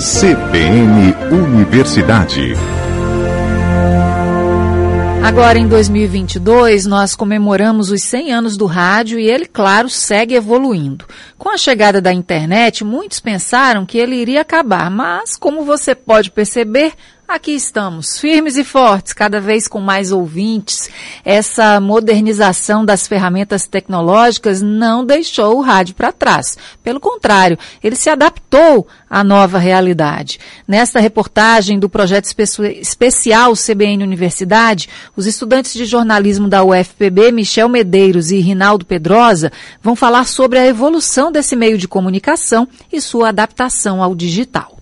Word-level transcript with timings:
CBN 0.00 1.14
Universidade. 1.30 2.54
Agora, 5.22 5.58
em 5.58 5.68
2022, 5.68 6.86
nós 6.86 7.14
comemoramos 7.14 7.90
os 7.90 8.02
100 8.04 8.32
anos 8.32 8.56
do 8.56 8.64
rádio 8.64 9.18
e 9.18 9.28
ele, 9.28 9.44
claro, 9.44 9.90
segue 9.90 10.34
evoluindo. 10.34 11.04
Com 11.36 11.50
a 11.50 11.58
chegada 11.58 12.00
da 12.00 12.14
internet, 12.14 12.82
muitos 12.82 13.20
pensaram 13.20 13.84
que 13.84 13.98
ele 13.98 14.16
iria 14.16 14.40
acabar, 14.40 14.90
mas, 14.90 15.36
como 15.36 15.66
você 15.66 15.94
pode 15.94 16.30
perceber, 16.30 16.94
Aqui 17.30 17.52
estamos, 17.52 18.18
firmes 18.18 18.56
e 18.56 18.64
fortes, 18.64 19.12
cada 19.12 19.40
vez 19.40 19.68
com 19.68 19.78
mais 19.78 20.10
ouvintes. 20.10 20.90
Essa 21.24 21.78
modernização 21.78 22.84
das 22.84 23.06
ferramentas 23.06 23.68
tecnológicas 23.68 24.60
não 24.60 25.06
deixou 25.06 25.56
o 25.56 25.60
rádio 25.60 25.94
para 25.94 26.10
trás. 26.10 26.58
Pelo 26.82 26.98
contrário, 26.98 27.56
ele 27.84 27.94
se 27.94 28.10
adaptou 28.10 28.84
à 29.08 29.22
nova 29.22 29.58
realidade. 29.58 30.40
Nesta 30.66 30.98
reportagem 30.98 31.78
do 31.78 31.88
projeto 31.88 32.26
especial 32.80 33.52
CBN 33.52 34.02
Universidade, 34.02 34.88
os 35.14 35.24
estudantes 35.24 35.74
de 35.74 35.84
jornalismo 35.84 36.48
da 36.48 36.64
UFPB, 36.64 37.30
Michel 37.30 37.68
Medeiros 37.68 38.32
e 38.32 38.40
Rinaldo 38.40 38.84
Pedrosa, 38.84 39.52
vão 39.80 39.94
falar 39.94 40.26
sobre 40.26 40.58
a 40.58 40.66
evolução 40.66 41.30
desse 41.30 41.54
meio 41.54 41.78
de 41.78 41.86
comunicação 41.86 42.66
e 42.92 43.00
sua 43.00 43.28
adaptação 43.28 44.02
ao 44.02 44.16
digital. 44.16 44.78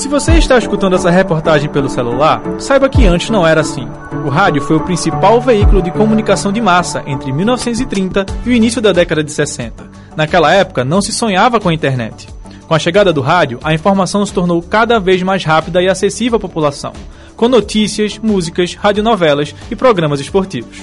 Se 0.00 0.08
você 0.08 0.38
está 0.38 0.56
escutando 0.56 0.96
essa 0.96 1.10
reportagem 1.10 1.68
pelo 1.68 1.90
celular, 1.90 2.40
saiba 2.58 2.88
que 2.88 3.06
antes 3.06 3.28
não 3.28 3.46
era 3.46 3.60
assim. 3.60 3.86
O 4.24 4.30
rádio 4.30 4.62
foi 4.62 4.76
o 4.76 4.80
principal 4.80 5.38
veículo 5.42 5.82
de 5.82 5.90
comunicação 5.90 6.50
de 6.50 6.58
massa 6.58 7.02
entre 7.06 7.30
1930 7.30 8.24
e 8.46 8.48
o 8.48 8.52
início 8.52 8.80
da 8.80 8.92
década 8.92 9.22
de 9.22 9.30
60. 9.30 9.90
Naquela 10.16 10.54
época, 10.54 10.86
não 10.86 11.02
se 11.02 11.12
sonhava 11.12 11.60
com 11.60 11.68
a 11.68 11.74
internet. 11.74 12.28
Com 12.66 12.72
a 12.72 12.78
chegada 12.78 13.12
do 13.12 13.20
rádio, 13.20 13.58
a 13.62 13.74
informação 13.74 14.24
se 14.24 14.32
tornou 14.32 14.62
cada 14.62 14.98
vez 14.98 15.22
mais 15.22 15.44
rápida 15.44 15.82
e 15.82 15.86
acessível 15.86 16.38
à 16.38 16.40
população, 16.40 16.94
com 17.36 17.46
notícias, 17.46 18.16
músicas, 18.16 18.74
radionovelas 18.74 19.54
e 19.70 19.76
programas 19.76 20.18
esportivos. 20.18 20.78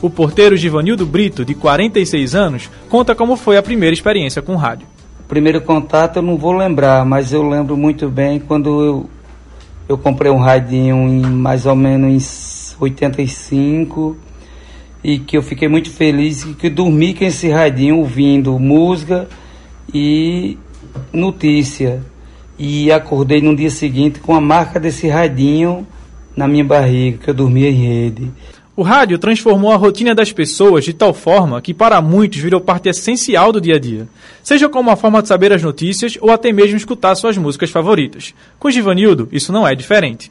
O 0.00 0.08
porteiro 0.08 0.56
Givanildo 0.56 1.04
Brito, 1.04 1.44
de 1.44 1.56
46 1.56 2.36
anos, 2.36 2.70
conta 2.88 3.16
como 3.16 3.36
foi 3.36 3.56
a 3.56 3.64
primeira 3.64 3.94
experiência 3.94 4.40
com 4.40 4.54
o 4.54 4.58
rádio 4.58 4.86
primeiro 5.30 5.60
contato 5.60 6.16
eu 6.16 6.22
não 6.22 6.36
vou 6.36 6.50
lembrar, 6.50 7.04
mas 7.04 7.32
eu 7.32 7.48
lembro 7.48 7.76
muito 7.76 8.08
bem 8.08 8.40
quando 8.40 8.82
eu, 8.82 9.10
eu 9.88 9.96
comprei 9.96 10.28
um 10.28 10.38
radinho 10.38 10.96
em 11.08 11.20
mais 11.20 11.66
ou 11.66 11.76
menos 11.76 12.74
em 12.76 12.82
85 12.82 14.16
e 15.04 15.20
que 15.20 15.36
eu 15.36 15.42
fiquei 15.42 15.68
muito 15.68 15.88
feliz 15.88 16.42
que 16.42 16.66
eu 16.66 16.70
dormi 16.72 17.14
com 17.14 17.24
esse 17.24 17.48
radinho 17.48 17.98
ouvindo 17.98 18.58
música 18.58 19.28
e 19.94 20.58
notícia. 21.12 22.02
E 22.58 22.90
acordei 22.90 23.40
no 23.40 23.54
dia 23.54 23.70
seguinte 23.70 24.18
com 24.18 24.34
a 24.34 24.40
marca 24.40 24.80
desse 24.80 25.06
radinho 25.06 25.86
na 26.36 26.48
minha 26.48 26.64
barriga, 26.64 27.18
que 27.18 27.30
eu 27.30 27.34
dormia 27.34 27.70
em 27.70 27.74
rede. 27.74 28.30
O 28.76 28.82
rádio 28.82 29.18
transformou 29.18 29.72
a 29.72 29.76
rotina 29.76 30.14
das 30.14 30.32
pessoas 30.32 30.84
de 30.84 30.92
tal 30.92 31.12
forma 31.12 31.60
que, 31.60 31.74
para 31.74 32.00
muitos, 32.00 32.38
virou 32.38 32.60
parte 32.60 32.88
essencial 32.88 33.52
do 33.52 33.60
dia 33.60 33.74
a 33.74 33.78
dia, 33.78 34.08
seja 34.42 34.68
como 34.68 34.88
uma 34.88 34.96
forma 34.96 35.20
de 35.20 35.28
saber 35.28 35.52
as 35.52 35.62
notícias 35.62 36.16
ou 36.20 36.30
até 36.30 36.52
mesmo 36.52 36.76
escutar 36.76 37.14
suas 37.16 37.36
músicas 37.36 37.70
favoritas. 37.70 38.32
Com 38.58 38.70
Givanildo, 38.70 39.28
isso 39.32 39.52
não 39.52 39.66
é 39.66 39.74
diferente. 39.74 40.30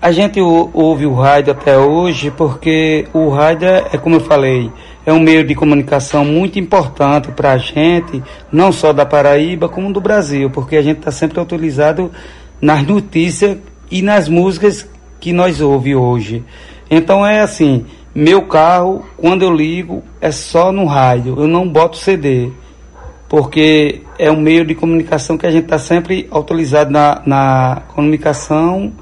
A 0.00 0.10
gente 0.10 0.40
ouve 0.40 1.06
o 1.06 1.14
rádio 1.14 1.52
até 1.52 1.76
hoje 1.78 2.30
porque 2.30 3.06
o 3.12 3.28
rádio 3.28 3.68
é, 3.68 3.98
como 3.98 4.16
eu 4.16 4.20
falei, 4.20 4.70
é 5.04 5.12
um 5.12 5.20
meio 5.20 5.44
de 5.44 5.54
comunicação 5.54 6.24
muito 6.24 6.58
importante 6.58 7.30
para 7.32 7.52
a 7.52 7.58
gente, 7.58 8.22
não 8.50 8.72
só 8.72 8.92
da 8.92 9.04
Paraíba, 9.04 9.68
como 9.68 9.92
do 9.92 10.00
Brasil, 10.00 10.50
porque 10.50 10.76
a 10.76 10.82
gente 10.82 10.98
está 10.98 11.10
sempre 11.10 11.40
atualizado 11.40 12.10
nas 12.60 12.86
notícias 12.86 13.58
e 13.90 14.02
nas 14.02 14.28
músicas 14.28 14.88
que 15.20 15.32
nós 15.32 15.60
ouvimos 15.60 16.02
hoje. 16.02 16.44
Então 16.94 17.26
é 17.26 17.40
assim, 17.40 17.86
meu 18.14 18.42
carro, 18.42 19.06
quando 19.16 19.40
eu 19.40 19.50
ligo, 19.50 20.02
é 20.20 20.30
só 20.30 20.70
no 20.70 20.84
rádio, 20.84 21.34
eu 21.38 21.48
não 21.48 21.66
boto 21.66 21.96
CD, 21.96 22.50
porque 23.30 24.02
é 24.18 24.30
um 24.30 24.38
meio 24.38 24.62
de 24.62 24.74
comunicação 24.74 25.38
que 25.38 25.46
a 25.46 25.50
gente 25.50 25.64
está 25.64 25.78
sempre 25.78 26.28
autorizado 26.30 26.90
na, 26.90 27.22
na 27.24 27.82
comunicação 27.94 28.92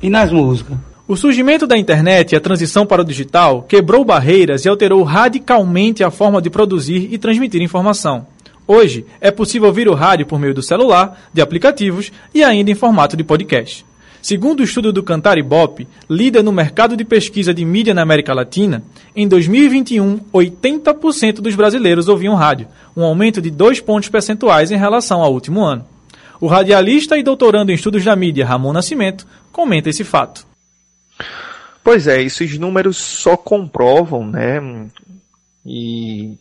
e 0.00 0.08
nas 0.08 0.32
músicas. 0.32 0.78
O 1.06 1.16
surgimento 1.16 1.66
da 1.66 1.76
internet 1.76 2.32
e 2.32 2.36
a 2.36 2.40
transição 2.40 2.86
para 2.86 3.02
o 3.02 3.04
digital 3.04 3.60
quebrou 3.68 4.06
barreiras 4.06 4.64
e 4.64 4.68
alterou 4.70 5.02
radicalmente 5.02 6.02
a 6.02 6.10
forma 6.10 6.40
de 6.40 6.48
produzir 6.48 7.12
e 7.12 7.18
transmitir 7.18 7.60
informação. 7.60 8.26
Hoje, 8.66 9.04
é 9.20 9.30
possível 9.30 9.68
ouvir 9.68 9.86
o 9.86 9.92
rádio 9.92 10.24
por 10.24 10.40
meio 10.40 10.54
do 10.54 10.62
celular, 10.62 11.28
de 11.30 11.42
aplicativos 11.42 12.10
e 12.32 12.42
ainda 12.42 12.70
em 12.70 12.74
formato 12.74 13.18
de 13.18 13.22
podcast. 13.22 13.84
Segundo 14.24 14.60
o 14.60 14.64
estudo 14.64 14.90
do 14.90 15.02
Cantar 15.02 15.36
Ibope, 15.36 15.86
líder 16.08 16.42
no 16.42 16.50
mercado 16.50 16.96
de 16.96 17.04
pesquisa 17.04 17.52
de 17.52 17.62
mídia 17.62 17.92
na 17.92 18.00
América 18.00 18.32
Latina, 18.32 18.82
em 19.14 19.28
2021, 19.28 20.18
80% 20.32 21.42
dos 21.42 21.54
brasileiros 21.54 22.08
ouviam 22.08 22.34
rádio, 22.34 22.66
um 22.96 23.04
aumento 23.04 23.42
de 23.42 23.50
dois 23.50 23.82
pontos 23.82 24.08
percentuais 24.08 24.70
em 24.70 24.78
relação 24.78 25.20
ao 25.20 25.30
último 25.30 25.62
ano. 25.62 25.84
O 26.40 26.46
radialista 26.46 27.18
e 27.18 27.22
doutorando 27.22 27.70
em 27.70 27.74
estudos 27.74 28.02
da 28.02 28.16
mídia 28.16 28.46
Ramon 28.46 28.72
Nascimento 28.72 29.26
comenta 29.52 29.90
esse 29.90 30.04
fato. 30.04 30.46
Pois 31.84 32.06
é, 32.06 32.22
esses 32.22 32.56
números 32.56 32.96
só 32.96 33.36
comprovam, 33.36 34.26
né, 34.26 34.88
e 35.66 36.38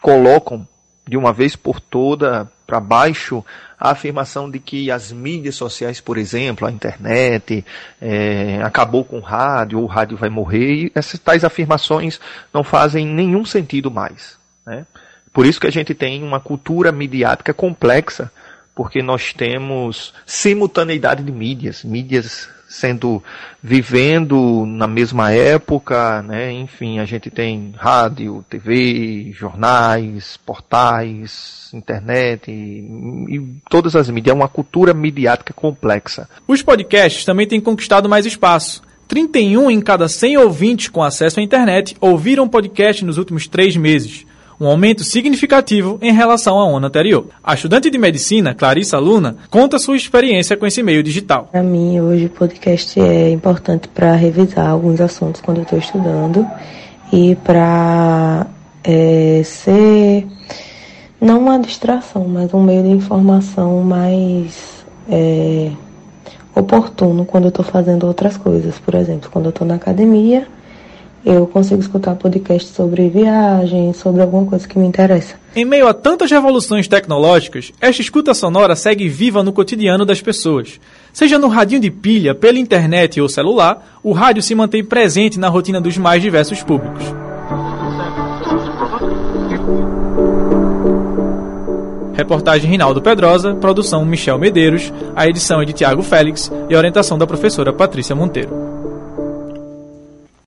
colocam 0.00 0.64
de 1.04 1.16
uma 1.16 1.32
vez 1.32 1.56
por 1.56 1.80
toda 1.80 2.48
para 2.66 2.80
baixo 2.80 3.44
a 3.78 3.90
afirmação 3.90 4.50
de 4.50 4.58
que 4.58 4.90
as 4.90 5.12
mídias 5.12 5.56
sociais, 5.56 6.00
por 6.00 6.16
exemplo, 6.16 6.66
a 6.66 6.70
internet, 6.70 7.64
é, 8.00 8.60
acabou 8.62 9.04
com 9.04 9.18
o 9.18 9.22
rádio, 9.22 9.78
ou 9.78 9.84
o 9.84 9.88
rádio 9.88 10.16
vai 10.16 10.30
morrer, 10.30 10.72
e 10.72 10.92
essas 10.94 11.20
tais 11.20 11.44
afirmações 11.44 12.18
não 12.52 12.64
fazem 12.64 13.06
nenhum 13.06 13.44
sentido 13.44 13.90
mais. 13.90 14.38
Né? 14.64 14.86
Por 15.32 15.44
isso 15.44 15.60
que 15.60 15.66
a 15.66 15.72
gente 15.72 15.94
tem 15.94 16.22
uma 16.22 16.40
cultura 16.40 16.92
midiática 16.92 17.52
complexa, 17.52 18.30
porque 18.74 19.02
nós 19.02 19.32
temos 19.32 20.12
simultaneidade 20.26 21.22
de 21.22 21.30
mídias, 21.30 21.84
mídias 21.84 22.48
sendo 22.74 23.22
vivendo 23.62 24.66
na 24.66 24.88
mesma 24.88 25.30
época, 25.30 26.22
né? 26.22 26.52
Enfim, 26.52 26.98
a 26.98 27.04
gente 27.04 27.30
tem 27.30 27.72
rádio, 27.76 28.44
TV, 28.50 29.32
jornais, 29.32 30.36
portais, 30.44 31.70
internet 31.72 32.50
e, 32.50 33.36
e 33.36 33.46
todas 33.70 33.94
as 33.94 34.10
mídias. 34.10 34.32
É 34.32 34.36
uma 34.36 34.48
cultura 34.48 34.92
midiática 34.92 35.52
complexa. 35.52 36.28
Os 36.48 36.62
podcasts 36.62 37.24
também 37.24 37.46
têm 37.46 37.60
conquistado 37.60 38.08
mais 38.08 38.26
espaço. 38.26 38.82
31 39.06 39.70
em 39.70 39.80
cada 39.80 40.08
100 40.08 40.38
ouvintes 40.38 40.88
com 40.88 41.02
acesso 41.02 41.38
à 41.38 41.42
internet 41.42 41.94
ouviram 42.00 42.48
podcast 42.48 43.04
nos 43.04 43.18
últimos 43.18 43.46
três 43.46 43.76
meses 43.76 44.26
um 44.64 44.70
aumento 44.70 45.04
significativo 45.04 45.98
em 46.00 46.12
relação 46.12 46.56
ao 46.56 46.76
ano 46.76 46.86
anterior. 46.86 47.26
A 47.42 47.54
estudante 47.54 47.90
de 47.90 47.98
medicina, 47.98 48.54
Clarissa 48.54 48.98
Luna, 48.98 49.36
conta 49.50 49.78
sua 49.78 49.96
experiência 49.96 50.56
com 50.56 50.66
esse 50.66 50.82
meio 50.82 51.02
digital. 51.02 51.48
Para 51.50 51.62
mim, 51.62 52.00
hoje 52.00 52.26
o 52.26 52.30
podcast 52.30 52.98
é 53.00 53.30
importante 53.30 53.88
para 53.88 54.14
revisar 54.14 54.68
alguns 54.68 55.00
assuntos 55.00 55.40
quando 55.40 55.58
eu 55.58 55.62
estou 55.64 55.78
estudando 55.78 56.46
e 57.12 57.36
para 57.36 58.46
é, 58.82 59.42
ser 59.44 60.26
não 61.20 61.40
uma 61.40 61.58
distração, 61.58 62.26
mas 62.26 62.52
um 62.52 62.62
meio 62.62 62.82
de 62.82 62.90
informação 62.90 63.82
mais 63.82 64.84
é, 65.08 65.70
oportuno 66.54 67.24
quando 67.24 67.44
eu 67.44 67.48
estou 67.48 67.64
fazendo 67.64 68.06
outras 68.06 68.36
coisas. 68.36 68.78
Por 68.78 68.94
exemplo, 68.94 69.30
quando 69.30 69.46
eu 69.46 69.50
estou 69.50 69.66
na 69.66 69.74
academia 69.74 70.46
eu 71.24 71.46
consigo 71.46 71.80
escutar 71.80 72.14
podcasts 72.16 72.74
sobre 72.74 73.08
viagem, 73.08 73.92
sobre 73.94 74.20
alguma 74.20 74.44
coisa 74.44 74.68
que 74.68 74.78
me 74.78 74.86
interessa. 74.86 75.36
Em 75.56 75.64
meio 75.64 75.88
a 75.88 75.94
tantas 75.94 76.30
revoluções 76.30 76.86
tecnológicas, 76.86 77.72
esta 77.80 78.02
escuta 78.02 78.34
sonora 78.34 78.76
segue 78.76 79.08
viva 79.08 79.42
no 79.42 79.52
cotidiano 79.52 80.04
das 80.04 80.20
pessoas. 80.20 80.78
Seja 81.12 81.38
no 81.38 81.48
radinho 81.48 81.80
de 81.80 81.90
pilha, 81.90 82.34
pela 82.34 82.58
internet 82.58 83.20
ou 83.20 83.28
celular, 83.28 84.00
o 84.02 84.12
rádio 84.12 84.42
se 84.42 84.54
mantém 84.54 84.84
presente 84.84 85.38
na 85.38 85.48
rotina 85.48 85.80
dos 85.80 85.96
mais 85.96 86.20
diversos 86.20 86.62
públicos. 86.62 87.04
Reportagem 92.14 92.70
Rinaldo 92.70 93.02
Pedrosa, 93.02 93.54
produção 93.54 94.04
Michel 94.04 94.38
Medeiros, 94.38 94.92
a 95.16 95.26
edição 95.26 95.60
é 95.60 95.64
de 95.64 95.72
Tiago 95.72 96.02
Félix 96.02 96.50
e 96.68 96.74
a 96.74 96.78
orientação 96.78 97.18
da 97.18 97.26
professora 97.26 97.72
Patrícia 97.72 98.14
Monteiro. 98.14 98.73